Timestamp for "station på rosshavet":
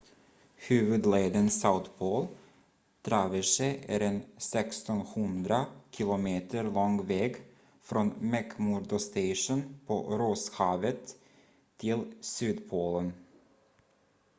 8.99-11.15